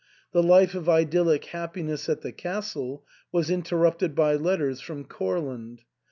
The 0.31 0.41
life 0.41 0.73
of 0.73 0.89
idyllic 0.89 1.45
happiness 1.45 2.09
at 2.09 2.21
the 2.21 2.31
castle 2.31 3.05
was 3.31 3.51
interrupted 3.51 4.15
by 4.15 4.33
letters 4.33 4.81
from 4.81 5.03
Courland. 5.03 5.83